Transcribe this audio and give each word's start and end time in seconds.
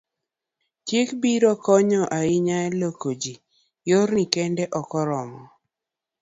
chik 0.87 1.09
biro 1.21 1.51
konyo 1.65 2.01
ahinya 2.17 2.57
loko 2.81 3.09
ji, 3.21 3.33
yorni 3.89 4.23
kende 4.33 4.63
ok 4.79 4.89
oromo 5.01 5.41